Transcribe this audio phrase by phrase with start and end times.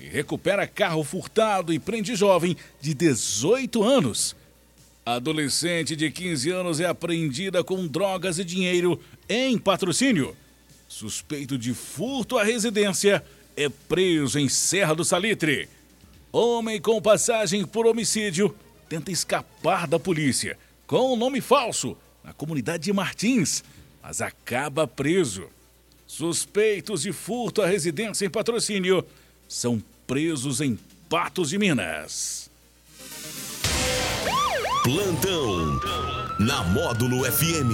[0.00, 4.34] e recupera carro furtado e prende jovem de 18 anos.
[5.04, 10.36] Adolescente de 15 anos é apreendida com drogas e dinheiro em patrocínio.
[10.88, 13.24] Suspeito de furto à residência
[13.56, 15.68] é preso em Serra do Salitre.
[16.32, 18.54] Homem com passagem por homicídio
[18.88, 23.62] tenta escapar da polícia com um nome falso na comunidade de Martins,
[24.02, 25.48] mas acaba preso.
[26.04, 29.06] Suspeitos de furto à residência em patrocínio
[29.48, 30.76] são presos em
[31.08, 32.50] Patos de Minas.
[34.82, 35.80] Plantão
[36.40, 37.70] na Módulo FM.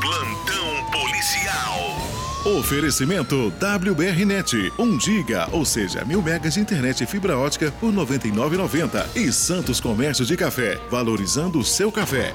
[0.00, 2.56] Plantão policial.
[2.56, 7.96] Oferecimento WBRnet, 1 giga, ou seja, mil megas de internet e fibra ótica por R$
[7.96, 9.16] 99,90.
[9.16, 12.32] E Santos Comércio de Café, valorizando o seu café.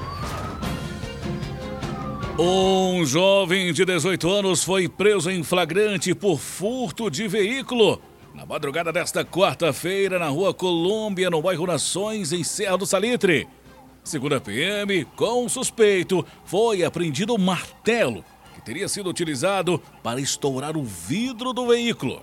[2.38, 7.98] Um jovem de 18 anos foi preso em flagrante por furto de veículo.
[8.34, 13.48] Na madrugada desta quarta-feira, na rua Colômbia, no bairro Nações, em Serra do Salitre.
[14.04, 20.20] Segundo a PM, com o suspeito, foi apreendido um martelo que teria sido utilizado para
[20.20, 22.22] estourar o vidro do veículo.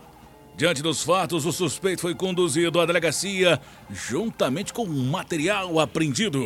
[0.58, 3.60] Diante dos fatos, o suspeito foi conduzido à delegacia
[3.92, 6.42] juntamente com o material apreendido.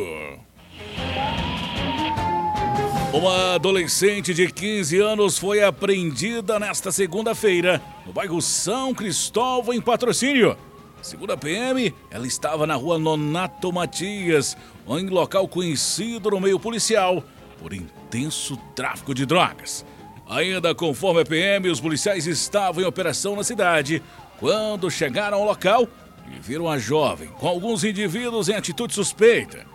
[3.12, 10.56] Uma adolescente de 15 anos foi apreendida nesta segunda-feira no bairro São Cristóvão, em patrocínio.
[11.02, 14.56] Segundo a PM, ela estava na rua Nonato Matias,
[14.88, 17.24] em local conhecido no meio policial
[17.58, 19.84] por intenso tráfico de drogas.
[20.28, 24.00] Ainda conforme a PM, os policiais estavam em operação na cidade
[24.38, 25.88] quando chegaram ao local
[26.32, 29.66] e viram a jovem com alguns indivíduos em atitude suspeita.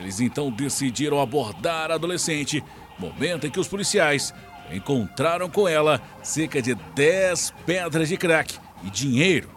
[0.00, 2.64] Eles então decidiram abordar a adolescente,
[3.00, 4.32] momento em que os policiais
[4.72, 9.50] encontraram com ela cerca de 10 pedras de crack e dinheiro.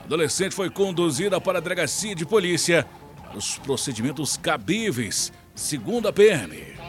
[0.00, 6.12] A adolescente foi conduzida para a delegacia de polícia para os procedimentos cabíveis, segundo a
[6.12, 6.80] PM.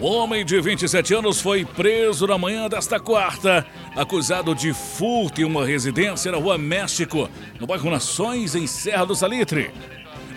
[0.00, 5.44] O homem de 27 anos foi preso na manhã desta quarta, acusado de furto em
[5.44, 7.28] uma residência na Rua México,
[7.60, 9.70] no bairro Nações, em Serra do Salitre.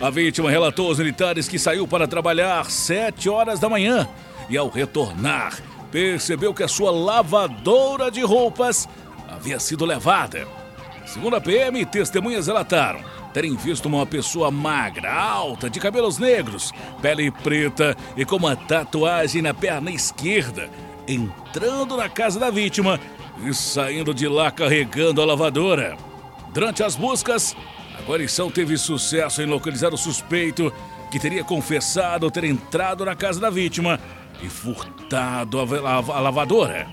[0.01, 4.07] A vítima relatou aos militares que saiu para trabalhar às 7 horas da manhã
[4.49, 5.57] e, ao retornar,
[5.91, 8.87] percebeu que a sua lavadora de roupas
[9.29, 10.47] havia sido levada.
[11.05, 16.71] Segundo a PM, testemunhas relataram terem visto uma pessoa magra, alta, de cabelos negros,
[17.01, 20.69] pele preta e com uma tatuagem na perna esquerda,
[21.07, 22.99] entrando na casa da vítima
[23.43, 25.97] e saindo de lá carregando a lavadora.
[26.53, 27.55] Durante as buscas,
[27.97, 30.73] a guarnição teve sucesso em localizar o suspeito
[31.11, 33.99] que teria confessado ter entrado na casa da vítima
[34.41, 36.87] e furtado a lavadora.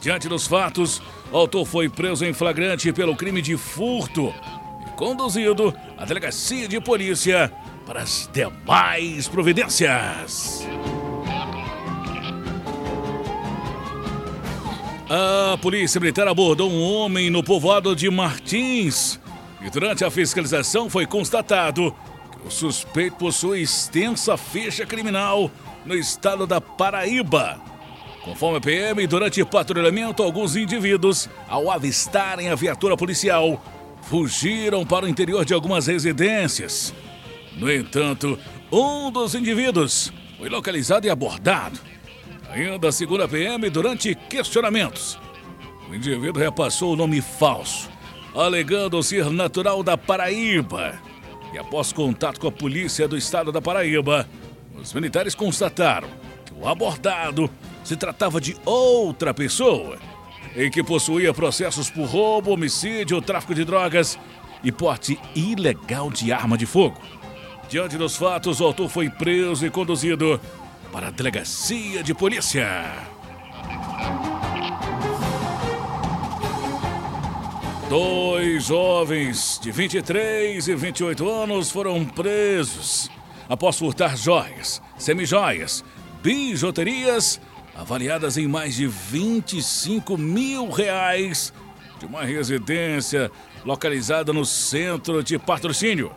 [0.00, 4.34] Diante dos fatos, o autor foi preso em flagrante pelo crime de furto
[4.96, 7.52] conduzido à delegacia de polícia
[7.86, 10.66] para as demais providências.
[15.08, 19.18] A polícia militar abordou um homem no povoado de Martins
[19.60, 21.94] e durante a fiscalização foi constatado
[22.32, 25.50] que o suspeito possui extensa ficha criminal
[25.84, 27.60] no estado da Paraíba.
[28.24, 33.62] Conforme a PM, durante patrulhamento, alguns indivíduos, ao avistarem a viatura policial,
[34.02, 36.94] fugiram para o interior de algumas residências.
[37.56, 38.38] No entanto,
[38.70, 41.80] um dos indivíduos foi localizado e abordado.
[42.50, 45.18] Ainda segundo a PM, durante questionamentos,
[45.88, 47.88] o indivíduo repassou o nome falso,
[48.34, 50.98] alegando ser natural da Paraíba.
[51.52, 54.28] E após contato com a polícia do estado da Paraíba,
[54.80, 56.08] os militares constataram
[56.44, 57.50] que o abordado
[57.82, 59.98] se tratava de outra pessoa
[60.56, 64.18] em que possuía processos por roubo, homicídio, tráfico de drogas
[64.62, 67.00] e porte ilegal de arma de fogo.
[67.68, 70.40] Diante dos fatos, o autor foi preso e conduzido
[70.92, 73.19] para a delegacia de polícia.
[77.90, 83.10] Dois jovens de 23 e 28 anos foram presos
[83.48, 85.82] após furtar joias, semijoias,
[86.22, 87.40] bijuterias
[87.74, 91.52] avaliadas em mais de 25 mil reais
[91.98, 93.28] de uma residência
[93.64, 96.12] localizada no centro de patrocínio.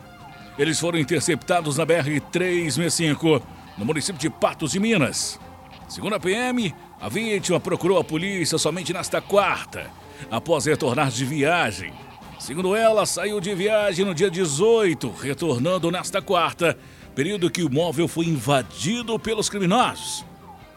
[0.56, 3.42] Eles foram interceptados na BR-365,
[3.76, 5.40] no município de Patos de Minas.
[5.88, 9.90] Segundo a PM, a vítima procurou a polícia somente nesta quarta,
[10.30, 11.92] após retornar de viagem.
[12.38, 16.76] Segundo ela, saiu de viagem no dia 18, retornando nesta quarta,
[17.14, 20.24] período que o móvel foi invadido pelos criminosos.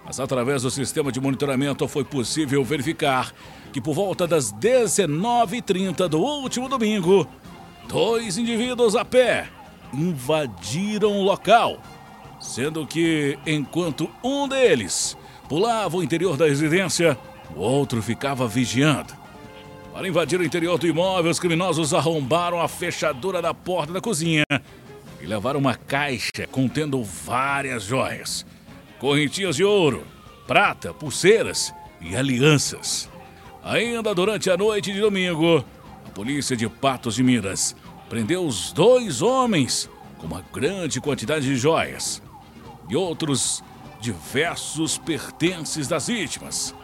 [0.06, 3.34] Mas através do sistema de monitoramento foi possível verificar
[3.74, 7.28] que por volta das 19h30 do último domingo,
[7.90, 9.50] dois indivíduos a pé
[9.94, 11.82] invadiram o local,
[12.40, 15.18] sendo que enquanto um deles
[15.50, 17.18] pulava o interior da residência,
[17.56, 19.14] o outro ficava vigiando.
[19.98, 24.46] Para invadir o interior do imóvel, os criminosos arrombaram a fechadura da porta da cozinha
[25.20, 28.46] e levaram uma caixa contendo várias joias,
[29.00, 30.06] correntinhas de ouro,
[30.46, 33.10] prata, pulseiras e alianças.
[33.64, 35.66] Ainda durante a noite de domingo,
[36.06, 37.76] a polícia de Patos de Minas
[38.08, 39.90] prendeu os dois homens
[40.20, 42.22] com uma grande quantidade de joias
[42.88, 43.64] e outros
[44.00, 46.76] diversos pertences das vítimas.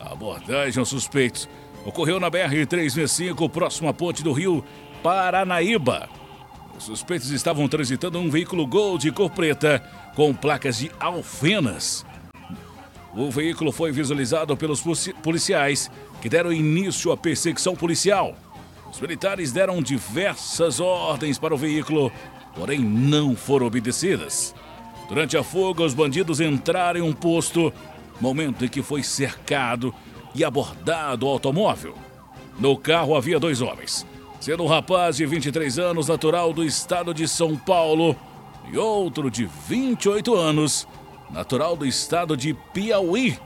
[0.00, 1.48] A abordagem aos suspeitos
[1.86, 4.64] ocorreu na BR-365, próximo à ponte do rio
[5.04, 6.08] Paranaíba.
[6.76, 9.80] Os suspeitos estavam transitando um veículo Gol de cor preta
[10.16, 12.04] com placas de alfenas.
[13.14, 14.82] O veículo foi visualizado pelos
[15.22, 15.88] policiais
[16.20, 18.36] que deram início à perseguição policial.
[18.90, 22.10] Os militares deram diversas ordens para o veículo,
[22.54, 24.54] porém não foram obedecidas.
[25.08, 27.72] Durante a fuga, os bandidos entraram em um posto,
[28.20, 29.94] momento em que foi cercado
[30.36, 31.94] e abordado o automóvel.
[32.58, 34.06] No carro havia dois homens,
[34.38, 38.14] sendo um rapaz de 23 anos, natural do estado de São Paulo,
[38.70, 40.86] e outro de 28 anos,
[41.30, 43.38] natural do estado de Piauí.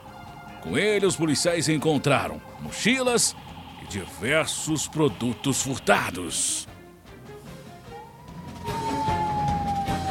[0.63, 3.37] Com ele, os policiais encontraram mochilas
[3.89, 6.69] diversos produtos furtados.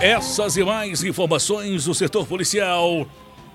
[0.02, 3.06] Essas e mais informações do setor policial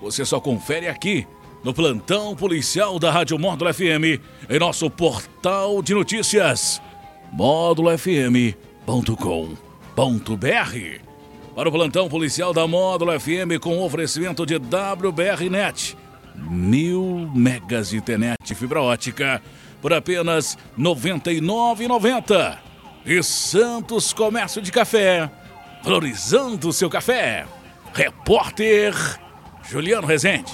[0.01, 1.27] você só confere aqui
[1.65, 6.79] no plantão policial da Rádio Módulo FM em nosso portal de notícias
[7.31, 8.53] módulofm.com.br.
[11.55, 15.97] Para o plantão policial da Módulo FM com oferecimento de WBRnet,
[16.35, 19.41] mil megas de internet fibra ótica
[19.81, 22.59] por apenas R$ 99,90.
[23.07, 25.31] E Santos Comércio de Café,
[25.83, 27.47] valorizando o seu café.
[27.91, 28.93] Repórter
[29.67, 30.53] Juliano Rezende.